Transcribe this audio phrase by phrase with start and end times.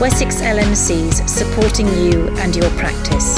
[0.00, 3.36] Wessex LMCs supporting you and your practice.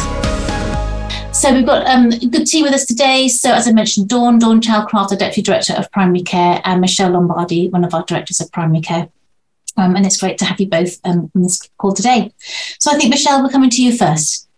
[1.37, 3.27] So we've got um, a good team with us today.
[3.27, 7.11] So as I mentioned, Dawn, Dawn Chalcraft, the Deputy Director of Primary Care, and Michelle
[7.11, 9.09] Lombardi, one of our Directors of Primary Care.
[9.77, 12.33] Um, and it's great to have you both um, on this call today.
[12.79, 14.49] So I think, Michelle, we're coming to you first.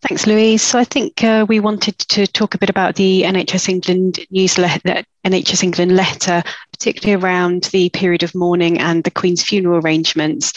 [0.00, 0.62] Thanks, Louise.
[0.62, 5.04] So I think uh, we wanted to talk a bit about the NHS England newsletter,
[5.26, 6.42] NHS England letter,
[6.72, 10.54] particularly around the period of mourning and the Queen's funeral arrangements.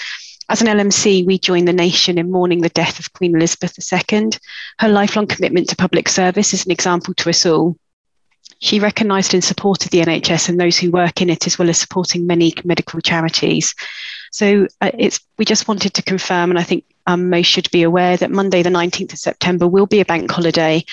[0.50, 4.30] As an LMC, we join the nation in mourning the death of Queen Elizabeth II.
[4.80, 7.76] Her lifelong commitment to public service is an example to us all.
[8.60, 11.80] She recognised and supported the NHS and those who work in it, as well as
[11.80, 13.76] supporting many medical charities.
[14.32, 17.84] So uh, it's we just wanted to confirm, and I think um, most should be
[17.84, 20.84] aware that Monday, the 19th of September, will be a bank holiday.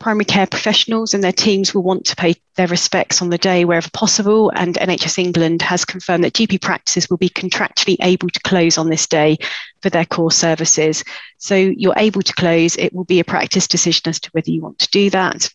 [0.00, 3.64] Primary care professionals and their teams will want to pay their respects on the day
[3.64, 4.50] wherever possible.
[4.54, 8.88] And NHS England has confirmed that GP practices will be contractually able to close on
[8.88, 9.38] this day
[9.82, 11.02] for their core services.
[11.38, 12.76] So you're able to close.
[12.76, 15.50] It will be a practice decision as to whether you want to do that.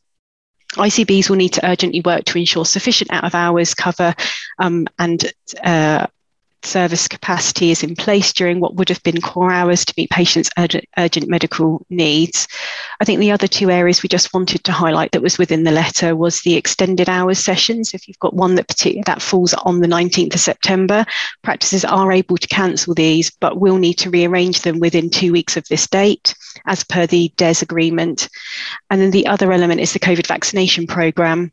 [0.73, 4.15] ICBs will need to urgently work to ensure sufficient out of hours cover
[4.59, 5.31] um, and
[5.63, 6.07] uh,
[6.65, 10.49] service capacity is in place during what would have been core hours to meet patients'
[10.57, 12.47] urgent, urgent, medical needs.
[12.99, 15.71] I think the other two areas we just wanted to highlight that was within the
[15.71, 17.93] letter was the extended hours sessions.
[17.93, 18.67] If you've got one that
[19.05, 21.05] that falls on the 19th of September,
[21.41, 25.57] practices are able to cancel these, but will need to rearrange them within two weeks
[25.57, 26.33] of this date,
[26.65, 28.29] as per the DES agreement.
[28.89, 31.51] And then the other element is the COVID vaccination programme.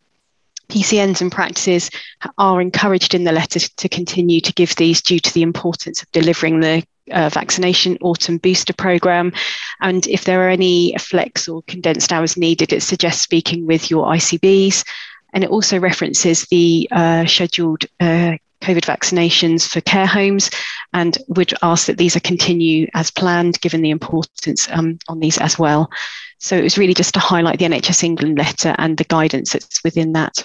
[0.70, 1.90] PCNs and practices
[2.38, 6.10] are encouraged in the letter to continue to give these due to the importance of
[6.12, 9.32] delivering the uh, vaccination autumn booster program.
[9.80, 14.06] And if there are any flex or condensed hours needed, it suggests speaking with your
[14.06, 14.84] ICBs.
[15.32, 20.50] And it also references the uh, scheduled uh, COVID vaccinations for care homes
[20.92, 25.38] and would ask that these are continue as planned, given the importance um, on these
[25.38, 25.90] as well.
[26.38, 29.82] So it was really just to highlight the NHS England letter and the guidance that's
[29.84, 30.44] within that.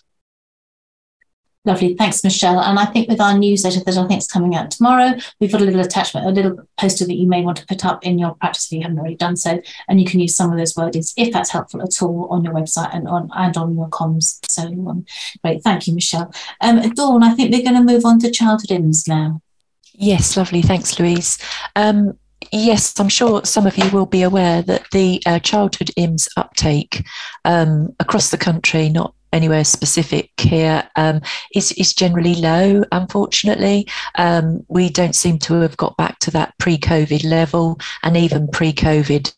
[1.66, 1.96] Lovely.
[1.96, 2.60] Thanks, Michelle.
[2.60, 5.62] And I think with our newsletter that I think is coming out tomorrow, we've got
[5.62, 8.36] a little attachment, a little poster that you may want to put up in your
[8.36, 9.60] practice if you haven't already done so.
[9.88, 12.54] And you can use some of those wordings if that's helpful at all on your
[12.54, 14.40] website and on and on your comms.
[14.48, 15.06] So um,
[15.44, 15.64] great.
[15.64, 16.32] Thank you, Michelle.
[16.62, 19.42] Um, Dawn, I think we're going to move on to childhood IMS now.
[19.94, 20.62] Yes, lovely.
[20.62, 21.40] Thanks, Louise.
[21.76, 22.16] Um,
[22.52, 27.04] yes, I'm sure some of you will be aware that the uh, childhood IMS uptake
[27.44, 31.22] um, across the country, not anywhere specific here um,
[31.54, 32.84] is is generally low.
[32.92, 38.48] Unfortunately, um, we don't seem to have got back to that pre-COVID level, and even
[38.48, 39.34] pre-COVID,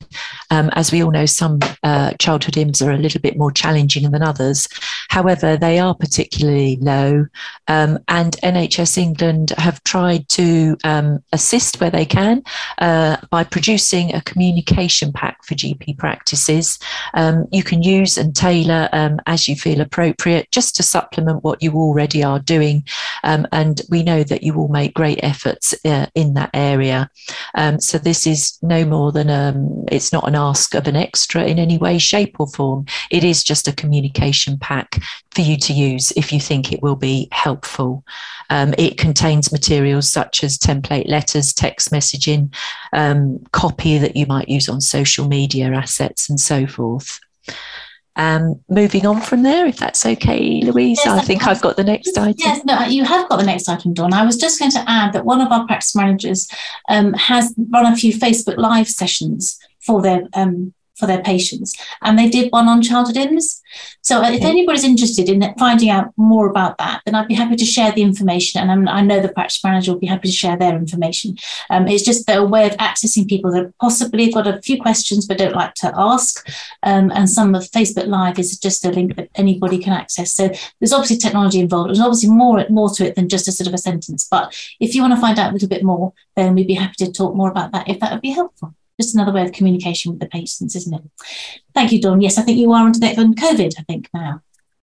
[0.52, 4.09] um, as we all know, some uh, childhood IMS are a little bit more challenging
[4.12, 4.68] than others.
[5.09, 7.25] However, they are particularly low,
[7.68, 12.44] um, and NHS England have tried to um, assist where they can
[12.78, 16.78] uh, by producing a communication pack for GP practices.
[17.14, 18.90] Um, you can use and tailor
[19.25, 22.84] as you feel appropriate just to supplement what you already are doing.
[23.24, 27.09] Um, and we know that you will make great efforts uh, in that area.
[27.56, 31.46] Um, so this is no more than um, it's not an ask of an extra
[31.46, 32.86] in any way, shape, or form.
[33.09, 36.96] It is just a communication pack for you to use if you think it will
[36.96, 38.04] be helpful.
[38.50, 42.54] Um, it contains materials such as template letters, text messaging,
[42.94, 47.19] um, copy that you might use on social media assets, and so forth.
[48.17, 51.83] Um, moving on from there, if that's okay, Louise, yes, I think I've got the
[51.83, 52.35] next item.
[52.39, 54.11] Yes, no, you have got the next item, Dawn.
[54.11, 56.50] I was just going to add that one of our practice managers
[56.89, 61.75] um, has run a few Facebook Live sessions for their um, for their patients.
[62.02, 63.62] And they did one on childhood IMS.
[64.02, 67.56] So uh, if anybody's interested in finding out more about that, then I'd be happy
[67.56, 68.62] to share the information.
[68.62, 71.36] And I'm, i know the practice manager will be happy to share their information.
[71.69, 75.28] Um, it's just a way of accessing people that possibly have got a few questions
[75.28, 76.47] but don't like to ask.
[76.84, 80.34] Um, and some of Facebook Live is just a link that anybody can access.
[80.34, 80.50] So
[80.80, 81.90] there's obviously technology involved.
[81.90, 84.28] There's obviously more, more to it than just a sort of a sentence.
[84.30, 87.06] But if you want to find out a little bit more, then we'd be happy
[87.06, 90.11] to talk more about that if that would be helpful just another way of communication
[90.11, 91.01] with the patients, isn't it?
[91.73, 92.21] Thank you, Dawn.
[92.21, 94.41] Yes, I think you are on to the on COVID, I think, now.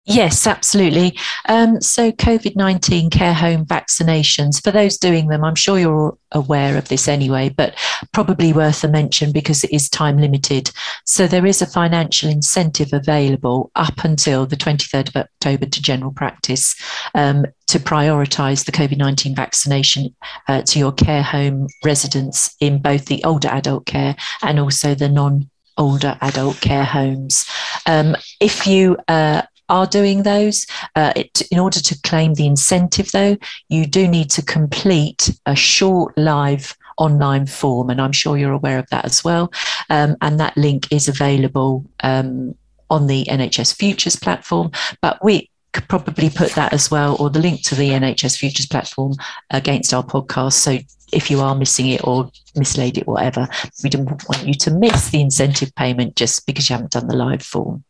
[0.09, 1.19] Yes, absolutely.
[1.51, 6.79] Um, so, COVID 19 care home vaccinations, for those doing them, I'm sure you're aware
[6.79, 7.75] of this anyway, but
[8.15, 10.71] probably worth a mention because it is time limited.
[11.05, 16.13] So, there is a financial incentive available up until the 23rd of October to general
[16.13, 16.75] practice
[17.15, 20.17] um, to prioritise the COVID 19 vaccination
[20.49, 25.11] uh, to your care home residents in both the older adult care and also the
[25.11, 27.45] non older adult care homes.
[27.85, 30.67] Um, if you uh, are doing those.
[30.97, 33.37] Uh, it, in order to claim the incentive, though,
[33.69, 38.79] you do need to complete a short live online form, and I'm sure you're aware
[38.79, 39.53] of that as well.
[39.89, 42.55] Um, and that link is available um,
[42.91, 44.73] on the NHS Futures platform.
[45.01, 48.67] But we could probably put that as well, or the link to the NHS Futures
[48.67, 49.15] platform
[49.51, 50.55] against our podcast.
[50.55, 50.79] So
[51.13, 53.49] if you are missing it or mislaid it, whatever,
[53.83, 57.17] we don't want you to miss the incentive payment just because you haven't done the
[57.17, 57.85] live form.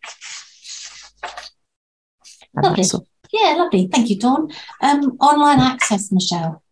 [2.62, 2.84] Lovely.
[3.30, 3.88] Yeah, lovely.
[3.88, 4.50] Thank you, Dawn.
[4.80, 6.62] Um, online access, Michelle.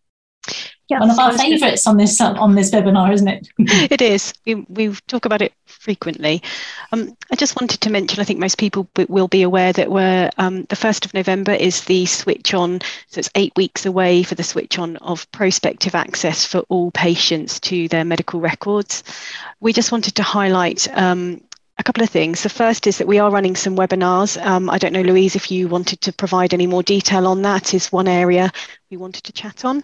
[0.89, 3.49] Yeah, one of our favourites on this on this webinar, isn't it?
[3.91, 4.33] it is.
[4.45, 6.41] We, we talk about it frequently.
[6.93, 8.21] Um, I just wanted to mention.
[8.21, 11.83] I think most people will be aware that we're um, the first of November is
[11.83, 12.79] the switch on.
[13.07, 17.59] So it's eight weeks away for the switch on of prospective access for all patients
[17.61, 19.03] to their medical records.
[19.59, 21.41] We just wanted to highlight um,
[21.79, 22.43] a couple of things.
[22.43, 24.43] The first is that we are running some webinars.
[24.43, 27.73] Um, I don't know, Louise, if you wanted to provide any more detail on that,
[27.73, 28.51] is one area
[28.89, 29.83] we wanted to chat on.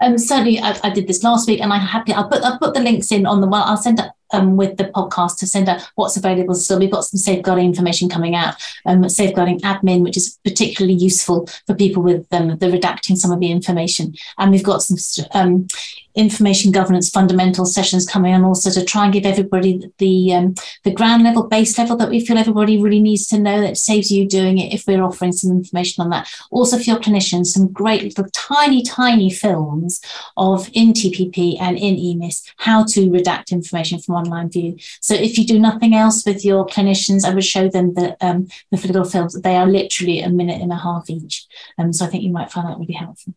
[0.00, 2.12] Um, certainly, I, I, did this last week, and I happy.
[2.14, 3.62] I'll put I'll put the links in on the one.
[3.62, 4.00] I'll send
[4.32, 6.78] um, with the podcast to send out what's available still.
[6.78, 8.54] We've got some safeguarding information coming out,
[8.86, 13.40] um, safeguarding admin, which is particularly useful for people with um, the redacting some of
[13.40, 14.14] the information.
[14.38, 14.96] And we've got some
[15.34, 15.66] um,
[16.14, 20.54] information governance fundamental sessions coming and also to try and give everybody the um,
[20.84, 24.10] the ground level base level that we feel everybody really needs to know that saves
[24.10, 27.72] you doing it if we're offering some information on that also for your clinicians some
[27.72, 30.00] great little tiny tiny films
[30.36, 34.76] of in tpp and in emis how to redact information from online view.
[35.00, 38.48] So if you do nothing else with your clinicians, I would show them the, um,
[38.70, 39.40] the little films.
[39.40, 41.46] They are literally a minute and a half each.
[41.78, 43.34] Um, so I think you might find that really helpful.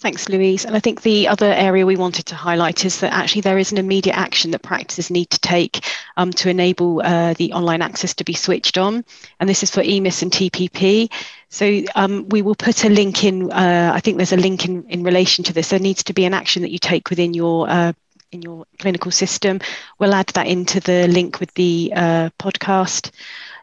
[0.00, 0.64] Thanks, Louise.
[0.64, 3.72] And I think the other area we wanted to highlight is that actually there is
[3.72, 5.84] an immediate action that practices need to take
[6.16, 9.04] um, to enable uh, the online access to be switched on.
[9.40, 11.10] And this is for EMIS and TPP.
[11.48, 14.84] So um, we will put a link in, uh, I think there's a link in,
[14.84, 15.70] in relation to this.
[15.70, 17.92] There needs to be an action that you take within your uh,
[18.30, 19.58] in your clinical system.
[19.98, 23.10] We'll add that into the link with the uh, podcast.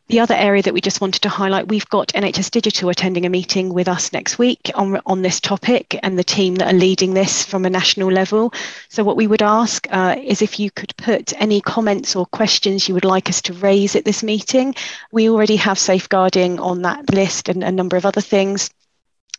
[0.08, 3.30] The other area that we just wanted to highlight, we've got NHS Digital attending a
[3.30, 7.16] meeting with us next week on, on this topic and the team that are leading
[7.16, 8.54] this from a national level.
[8.88, 12.88] So what we would ask uh, is if you could put any comments or questions
[12.88, 14.76] you would like us to raise at this meeting.
[15.12, 18.70] We already have safeguarding on that list and a number of other things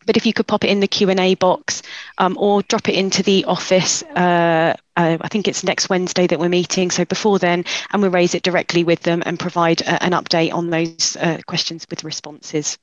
[0.04, 1.82] but if you could pop it in the q&a box
[2.18, 6.38] um, or drop it into the office uh, uh, i think it's next wednesday that
[6.38, 6.90] we're meeting.
[6.90, 10.52] So before then and we'll raise it directly with them and provide uh, an update
[10.52, 12.78] on those uh, questions with responses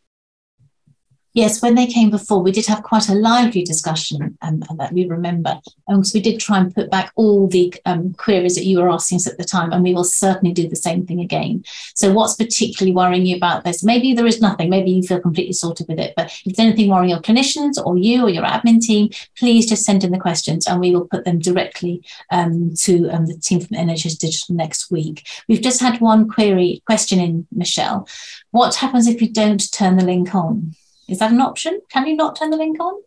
[1.33, 5.05] yes, when they came before, we did have quite a lively discussion um, that we
[5.05, 5.59] remember.
[5.87, 8.89] Um, so we did try and put back all the um, queries that you were
[8.89, 11.63] asking us at the time, and we will certainly do the same thing again.
[11.95, 13.83] So, what's particularly worrying you about this?
[13.83, 16.89] Maybe there is nothing, maybe you feel completely sorted with it, but if there's anything
[16.89, 20.67] worrying your clinicians or you or your admin team, please just send in the questions
[20.67, 24.91] and we will put them directly um, to um, the team from NHS Digital next
[24.91, 25.27] week.
[25.47, 28.07] We've just had one query question in, Michelle.
[28.51, 30.75] What happens if you don't turn the link on?
[31.07, 31.81] Is that an option?
[31.89, 33.01] Can you not turn the link on?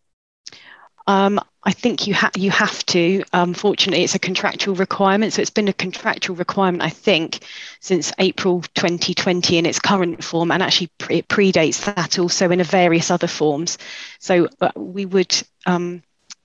[1.06, 3.22] Um, I think you have you have to.
[3.32, 5.32] Unfortunately, it's a contractual requirement.
[5.32, 7.40] So it's been a contractual requirement, I think,
[7.80, 13.10] since April 2020 in its current form, and actually it predates that also in various
[13.10, 13.78] other forms.
[14.18, 16.02] So uh, we would um,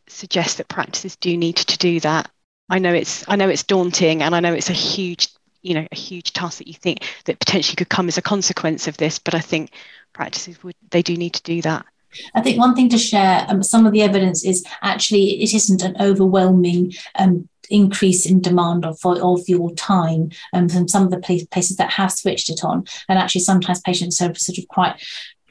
[0.07, 2.29] suggest that practices do need to do that.
[2.69, 5.29] I know it's I know it's daunting, and I know it's a huge
[5.61, 8.87] you know a huge task that you think that potentially could come as a consequence
[8.87, 9.71] of this, but I think
[10.13, 11.85] practices would they do need to do that
[12.35, 15.81] I think one thing to share, um, some of the evidence is actually it isn't
[15.81, 21.19] an overwhelming um, increase in demand of, of your time um, from some of the
[21.19, 22.85] places that have switched it on.
[23.07, 25.01] And actually, sometimes patients are sort of quite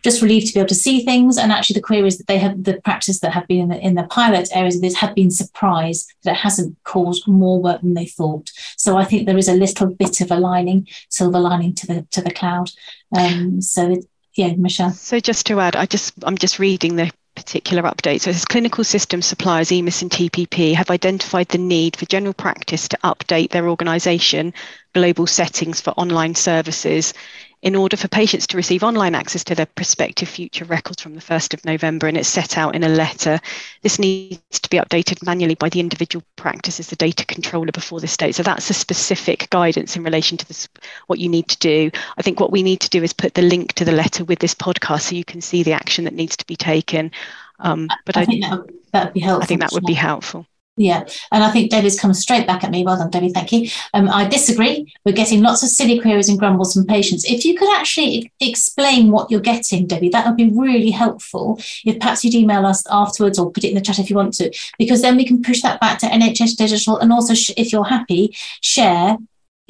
[0.02, 1.36] just relieved to be able to see things.
[1.36, 3.94] And actually, the queries that they have, the practice that have been in the, in
[3.94, 7.94] the pilot areas of this have been surprised that it hasn't caused more work than
[7.94, 8.50] they thought.
[8.76, 12.06] So I think there is a little bit of a lining, silver lining to the
[12.12, 12.70] to the cloud.
[13.16, 14.04] Um, so it,
[14.34, 14.92] yeah, Michelle.
[14.92, 18.20] So just to add, I just I'm just reading the particular update.
[18.20, 22.88] So, as clinical system suppliers, EMIS and TPP have identified the need for general practice
[22.88, 24.52] to update their organisation
[24.94, 27.14] global settings for online services
[27.62, 31.20] in order for patients to receive online access to their prospective future records from the
[31.20, 33.38] 1st of November, and it's set out in a letter.
[33.82, 38.00] This needs to be updated manually by the individual practice as the data controller before
[38.00, 38.34] this date.
[38.34, 40.68] So that's a specific guidance in relation to this,
[41.06, 41.90] what you need to do.
[42.16, 44.38] I think what we need to do is put the link to the letter with
[44.38, 47.10] this podcast so you can see the action that needs to be taken.
[47.58, 49.42] Um, but I, I think that would, that would be helpful.
[49.42, 50.46] I think that would be helpful.
[50.80, 52.84] Yeah, and I think Debbie's come straight back at me.
[52.84, 53.28] Well done, Debbie.
[53.28, 53.68] Thank you.
[53.92, 54.90] Um, I disagree.
[55.04, 57.26] We're getting lots of silly queries and grumbles from patients.
[57.26, 61.60] If you could actually explain what you're getting, Debbie, that would be really helpful.
[61.84, 64.32] If perhaps you'd email us afterwards or put it in the chat if you want
[64.34, 66.96] to, because then we can push that back to NHS Digital.
[66.96, 69.18] And also, if you're happy, share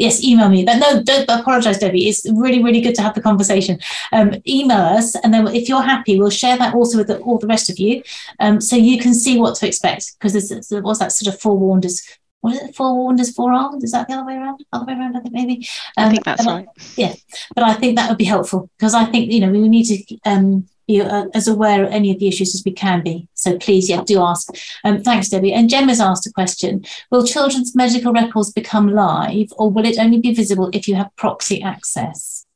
[0.00, 0.64] yes, email me.
[0.64, 2.08] But no, don't apologize, Debbie.
[2.08, 3.78] It's really, really good to have the conversation.
[4.12, 7.38] Um, email us, and then if you're happy, we'll share that also with the, all
[7.38, 8.02] the rest of you,
[8.40, 10.12] um, so you can see what to expect.
[10.18, 12.02] Because there was that sort of forewarned as
[12.40, 12.74] what is it?
[12.74, 13.84] Forewarned is forearmed.
[13.84, 14.64] Is that the other way around?
[14.72, 15.68] Other way around, I think maybe.
[15.96, 16.66] Um, I think that's right.
[16.66, 17.14] I, yeah,
[17.54, 20.18] but I think that would be helpful because I think you know we need to
[20.24, 23.28] um, be uh, as aware of any of the issues as we can be.
[23.40, 24.48] So please, yeah, do ask.
[24.84, 25.52] Um, thanks, Debbie.
[25.52, 29.98] And Jem has asked a question: Will children's medical records become live, or will it
[29.98, 32.46] only be visible if you have proxy access?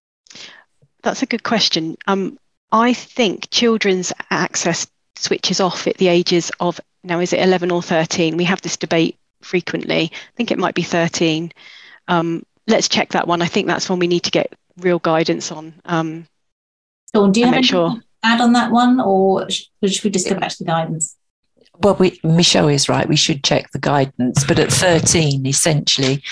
[1.03, 1.97] That's a good question.
[2.07, 2.39] Um,
[2.73, 4.87] I think children's access
[5.17, 8.77] switches off at the ages of now is it 11 or 13 we have this
[8.77, 11.53] debate frequently i think it might be 13
[12.09, 15.53] um, let's check that one i think that's one we need to get real guidance
[15.53, 16.27] on um,
[17.13, 20.51] Dawn, do you have sure add on that one, or should we just go back
[20.51, 21.17] to the guidance?
[21.81, 23.09] Well, we, Michelle is right.
[23.09, 24.45] We should check the guidance.
[24.45, 26.23] But at 13, essentially,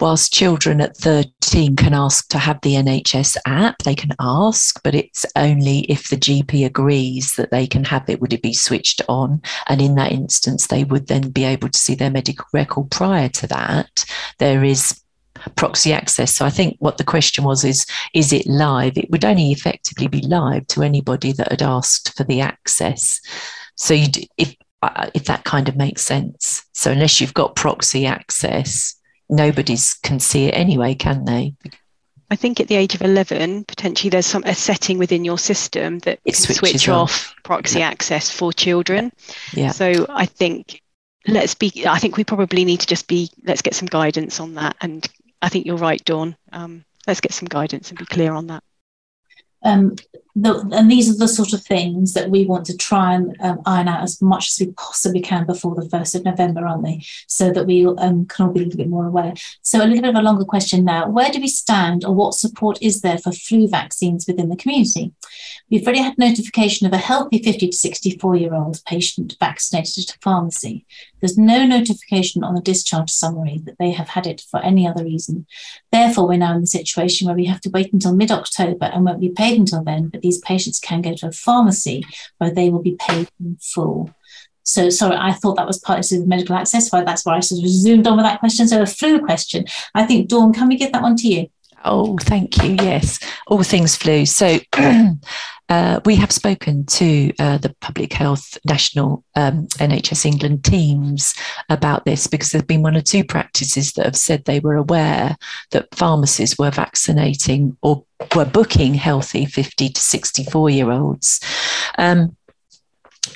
[0.00, 4.94] whilst children at 13 can ask to have the NHS app, they can ask, but
[4.94, 9.02] it's only if the GP agrees that they can have it, would it be switched
[9.08, 9.42] on?
[9.68, 13.28] And in that instance, they would then be able to see their medical record prior
[13.28, 14.06] to that.
[14.38, 15.02] There is
[15.56, 16.34] proxy access.
[16.34, 18.96] So I think what the question was is, is it live?
[18.96, 23.20] It would only effectively be live to anybody that had asked for the access.
[23.76, 23.94] So
[24.36, 26.64] if uh, if that kind of makes sense.
[26.72, 28.94] So unless you've got proxy access,
[29.28, 31.54] nobody's can see it anyway, can they?
[32.30, 35.98] I think at the age of 11, potentially there's some a setting within your system
[36.00, 37.88] that it can switch off, off proxy yeah.
[37.88, 39.10] access for children.
[39.52, 39.64] Yeah.
[39.64, 39.70] yeah.
[39.70, 40.82] So I think
[41.26, 44.54] let's be, I think we probably need to just be, let's get some guidance on
[44.54, 45.08] that and
[45.40, 46.36] I think you're right, Dawn.
[46.52, 48.62] Um, let's get some guidance and be clear on that.
[49.62, 49.96] Um,
[50.42, 53.60] the, and these are the sort of things that we want to try and um,
[53.66, 57.02] iron out as much as we possibly can before the 1st of November, aren't they?
[57.26, 59.34] So that we um, can all be a little bit more aware.
[59.62, 61.08] So, a little bit of a longer question now.
[61.08, 65.12] Where do we stand, or what support is there for flu vaccines within the community?
[65.70, 70.16] We've already had notification of a healthy 50 to 64 year old patient vaccinated at
[70.16, 70.86] a pharmacy.
[71.20, 75.04] There's no notification on the discharge summary that they have had it for any other
[75.04, 75.46] reason.
[75.90, 79.04] Therefore, we're now in the situation where we have to wait until mid October and
[79.04, 82.04] won't be paid until then, but these patients can go to a pharmacy
[82.38, 84.10] where they will be paid in full.
[84.62, 87.62] So, sorry, I thought that was part of medical access, so that's why I sort
[87.62, 88.68] of zoomed on with that question.
[88.68, 89.64] So, a flu question.
[89.94, 91.48] I think, Dawn, can we give that one to you?
[91.84, 92.76] Oh, thank you.
[92.80, 94.26] Yes, all things flu.
[94.26, 94.58] So,
[95.68, 101.34] uh, we have spoken to uh, the Public Health National um, NHS England teams
[101.68, 104.76] about this because there have been one or two practices that have said they were
[104.76, 105.36] aware
[105.70, 108.04] that pharmacies were vaccinating or
[108.34, 111.40] were booking healthy 50 to 64 year olds.
[111.96, 112.36] Um,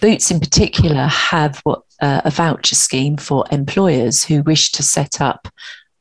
[0.01, 5.21] Boots, in particular, have what uh, a voucher scheme for employers who wish to set
[5.21, 5.49] up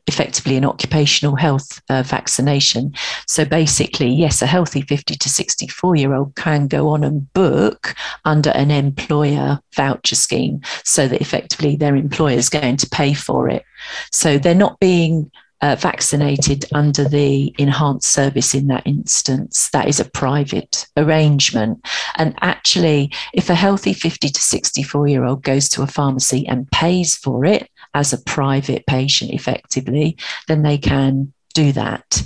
[0.07, 2.93] effectively an occupational health uh, vaccination.
[3.27, 7.95] So basically, yes, a healthy 50 to 64 year old can go on and book
[8.25, 13.49] under an employer voucher scheme so that effectively their employer is going to pay for
[13.49, 13.63] it.
[14.11, 15.31] So they're not being
[15.61, 19.69] uh, vaccinated under the enhanced service in that instance.
[19.69, 21.85] That is a private arrangement.
[22.15, 26.69] And actually, if a healthy 50 to 64 year old goes to a pharmacy and
[26.71, 30.17] pays for it as a private patient effectively,
[30.47, 32.23] then they can do that.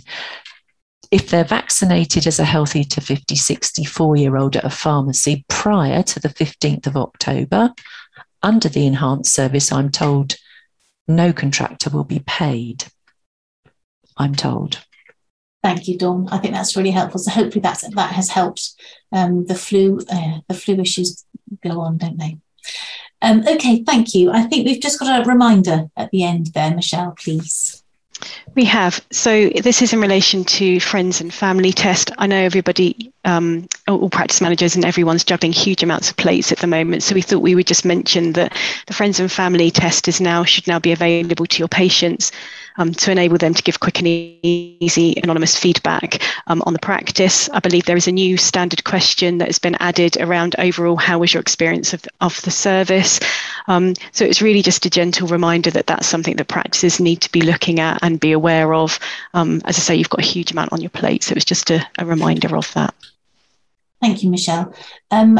[1.11, 6.03] If they're vaccinated as a healthy to 50, 64 year old at a pharmacy prior
[6.03, 7.73] to the 15th of October,
[8.43, 10.35] under the enhanced service, I'm told
[11.07, 12.85] no contractor will be paid.
[14.17, 14.83] I'm told.
[15.63, 16.27] Thank you, Dawn.
[16.31, 17.19] I think that's really helpful.
[17.19, 18.73] So hopefully that's that has helped
[19.11, 21.25] um, the flu uh, the flu issues
[21.63, 22.37] go on, don't they?
[23.21, 24.31] Um, okay, thank you.
[24.31, 27.81] I think we've just got a reminder at the end there, Michelle, please.
[28.55, 29.05] We have.
[29.11, 32.11] So this is in relation to friends and family test.
[32.17, 36.59] I know everybody, um, all practice managers and everyone's juggling huge amounts of plates at
[36.59, 37.03] the moment.
[37.03, 38.55] So we thought we would just mention that
[38.87, 42.31] the friends and family test is now should now be available to your patients
[42.77, 47.49] um, to enable them to give quick and easy anonymous feedback um, on the practice.
[47.49, 51.19] I believe there is a new standard question that has been added around overall how
[51.19, 53.19] was your experience of, of the service.
[53.67, 57.31] Um, so it's really just a gentle reminder that that's something that practices need to
[57.31, 58.99] be looking at and be aware of.
[59.33, 61.71] Um, as I say, you've got a huge amount on your plate, so it's just
[61.71, 62.93] a, a reminder of that.
[64.01, 64.73] Thank you, Michelle.
[65.09, 65.39] Um,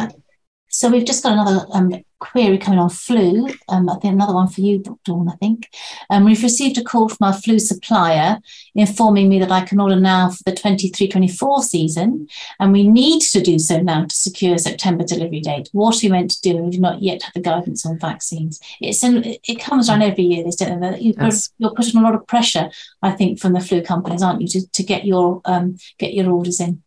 [0.76, 3.48] So we've just got another um, query coming on flu.
[3.70, 5.00] Um, I think another one for you, Dr.
[5.06, 5.70] Dawn, I think.
[6.10, 8.40] Um, we've received a call from our flu supplier
[8.76, 12.28] informing me that I can order now for the 23-24 season,
[12.60, 15.70] and we need to do so now to secure September delivery date.
[15.72, 16.58] What are we meant to do?
[16.58, 18.60] We've not yet had the guidance on vaccines.
[18.82, 20.44] It's in, it comes around every year.
[20.44, 21.52] This don't you yes.
[21.58, 22.70] you're putting a lot of pressure,
[23.02, 26.30] I think, from the flu companies, aren't you, to, to get your um, get your
[26.30, 26.84] orders in.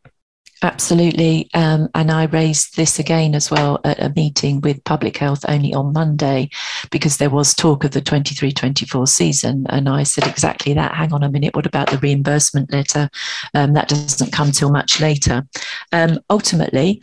[0.62, 1.49] Absolutely.
[1.55, 5.73] Um, and I raised this again as well at a meeting with Public Health only
[5.73, 6.50] on Monday
[6.91, 9.67] because there was talk of the 23 24 season.
[9.69, 10.95] And I said exactly that.
[10.95, 11.55] Hang on a minute.
[11.55, 13.09] What about the reimbursement letter?
[13.55, 15.47] Um, that doesn't come till much later.
[15.93, 17.03] Um, ultimately,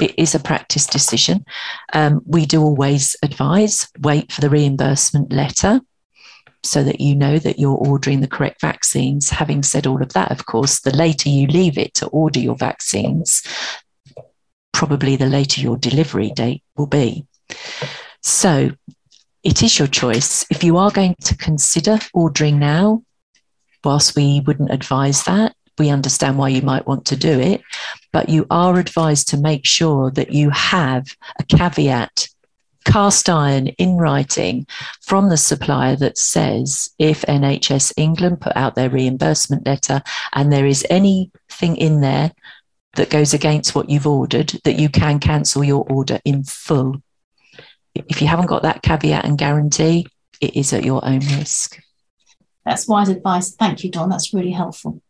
[0.00, 1.44] it is a practice decision.
[1.92, 5.80] Um, we do always advise wait for the reimbursement letter
[6.64, 9.30] so that you know that you're ordering the correct vaccines.
[9.30, 12.56] Having said all of that, of course, the later you leave it to order your
[12.56, 13.42] vaccines,
[14.72, 17.26] probably the later your delivery date will be.
[18.22, 18.70] So
[19.42, 20.46] it is your choice.
[20.50, 23.02] If you are going to consider ordering now,
[23.84, 27.62] whilst we wouldn't advise that, we understand why you might want to do it,
[28.12, 31.06] but you are advised to make sure that you have
[31.40, 32.28] a caveat
[32.84, 34.66] cast iron in writing
[35.00, 40.66] from the supplier that says if NHS England put out their reimbursement letter and there
[40.66, 42.32] is anything in there
[42.96, 47.02] that goes against what you've ordered, that you can cancel your order in full.
[47.94, 50.06] If you haven't got that caveat and guarantee,
[50.40, 51.80] it is at your own risk.
[52.64, 53.54] That's wise advice.
[53.54, 54.08] Thank you, Dawn.
[54.08, 55.02] That's really helpful.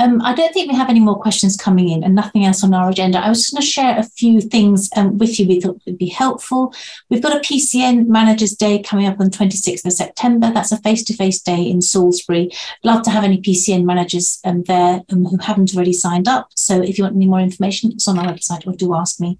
[0.00, 2.74] Um, I don't think we have any more questions coming in and nothing else on
[2.74, 3.18] our agenda.
[3.18, 5.98] I was just going to share a few things um, with you we thought would
[5.98, 6.74] be helpful.
[7.08, 10.52] We've got a PCN Managers Day coming up on 26th of September.
[10.52, 12.50] That's a face to face day in Salisbury.
[12.84, 16.48] Love to have any PCN managers um, there um, who haven't already signed up.
[16.54, 19.38] So if you want any more information, it's on our website or do ask me.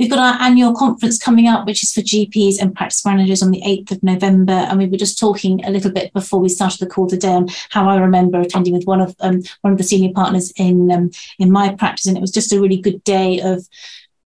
[0.00, 3.50] We've got our annual conference coming up, which is for GPs and practice managers on
[3.50, 4.54] the 8th of November.
[4.54, 7.48] And we were just talking a little bit before we started the call today on
[7.68, 11.10] how I remember attending with one of um, one of the senior partners in um,
[11.38, 13.68] in my practice, and it was just a really good day of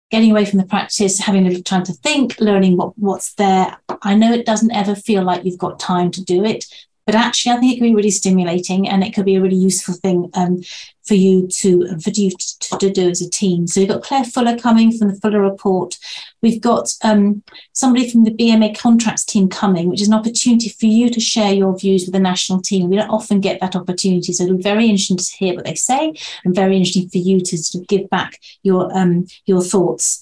[0.10, 3.78] getting away from the practice, having a little time to think, learning what, what's there.
[4.02, 6.66] I know it doesn't ever feel like you've got time to do it,
[7.06, 9.56] but actually, I think it could be really stimulating and it could be a really
[9.56, 10.62] useful thing um,
[11.04, 13.66] for you to for you to, to, do as a team.
[13.68, 15.98] So we've got Claire Fuller coming from the Fuller Report.
[16.42, 20.86] We've got um, somebody from the BMA contracts team coming, which is an opportunity for
[20.86, 22.90] you to share your views with the national team.
[22.90, 25.76] We don't often get that opportunity, so it'll be very interesting to hear what they
[25.76, 26.14] say
[26.46, 30.22] and very interesting for you to sort of give back your um, your thoughts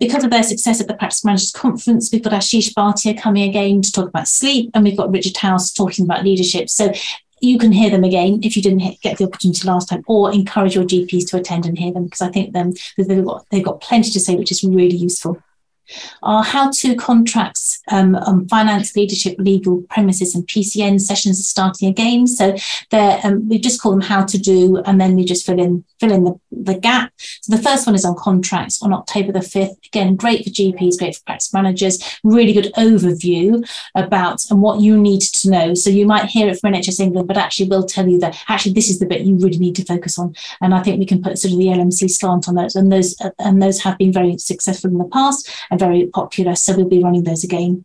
[0.00, 3.82] because of their success at the Practice Managers Conference, we've got Ashish Bhatia coming again
[3.82, 6.70] to talk about sleep, and we've got Richard House talking about leadership.
[6.70, 6.92] So
[7.40, 10.74] you can hear them again if you didn't get the opportunity last time, or encourage
[10.74, 13.82] your GPs to attend and hear them because I think them they've got they've got
[13.82, 15.40] plenty to say, which is really useful.
[16.22, 22.26] Our how-to contracts um, on finance, leadership, legal, premises, and PCN sessions are starting again.
[22.26, 22.56] So
[22.92, 26.12] um, we just call them how to do, and then we just fill in fill
[26.12, 27.12] in the, the gap.
[27.18, 29.76] So the first one is on contracts on October the 5th.
[29.86, 34.96] Again, great for GPs, great for practice managers, really good overview about and what you
[34.96, 35.74] need to know.
[35.74, 38.72] So you might hear it from NHS England, but actually we'll tell you that actually
[38.72, 40.34] this is the bit you really need to focus on.
[40.60, 42.74] And I think we can put sort of the LMC slant on those.
[42.74, 46.54] And those and those have been very successful in the past and very popular.
[46.54, 47.84] So we'll be running those again.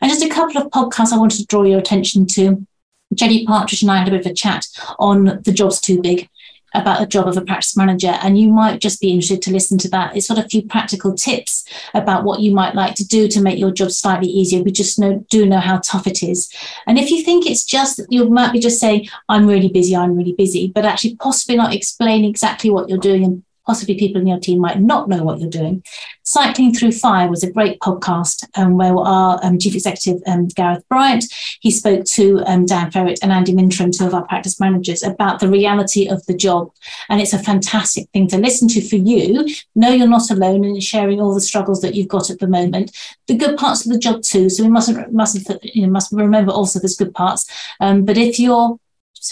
[0.00, 2.66] And just a couple of podcasts I wanted to draw your attention to.
[3.14, 4.66] Jenny Partridge and I had a bit of a chat
[4.98, 6.28] on The Job's Too Big
[6.74, 8.18] about the job of a practice manager.
[8.20, 10.16] And you might just be interested to listen to that.
[10.16, 13.58] It's got a few practical tips about what you might like to do to make
[13.58, 14.62] your job slightly easier.
[14.62, 16.52] We just know, do know how tough it is.
[16.88, 20.16] And if you think it's just, you might be just saying, I'm really busy, I'm
[20.16, 24.26] really busy, but actually possibly not explain exactly what you're doing and possibly people in
[24.26, 25.82] your team might not know what you're doing.
[26.22, 30.84] Cycling Through Fire was a great podcast um, where our um, chief executive, um, Gareth
[30.88, 31.24] Bryant,
[31.60, 35.40] he spoke to um, Dan Ferret and Andy Mintram, two of our practice managers, about
[35.40, 36.70] the reality of the job.
[37.08, 39.46] And it's a fantastic thing to listen to for you.
[39.74, 42.96] Know you're not alone in sharing all the struggles that you've got at the moment.
[43.26, 44.48] The good parts of the job too.
[44.48, 47.46] So we mustn't mustn't you know must remember also there's good parts.
[47.80, 48.78] Um, but if you're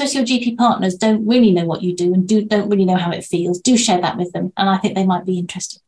[0.01, 3.11] your GP partners don't really know what you do and do, don't really know how
[3.11, 4.53] it feels, do share that with them.
[4.57, 5.81] And I think they might be interested.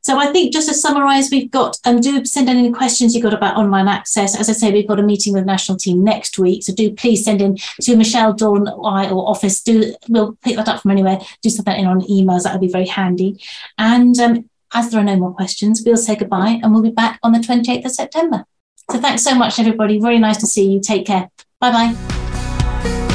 [0.00, 3.24] So I think just to summarise, we've got um, do send in any questions you've
[3.24, 4.38] got about online access.
[4.38, 6.94] As I say, we've got a meeting with the national team next week, so do
[6.94, 9.62] please send in to Michelle Dawn I or office.
[9.62, 11.18] Do we'll pick that up from anywhere.
[11.42, 12.44] Do send that in on emails.
[12.44, 13.38] That would be very handy.
[13.76, 17.18] And um, as there are no more questions, we'll say goodbye and we'll be back
[17.22, 18.44] on the 28th of September.
[18.90, 20.00] So thanks so much, everybody.
[20.00, 20.80] Very nice to see you.
[20.80, 21.30] Take care.
[21.60, 22.17] Bye bye.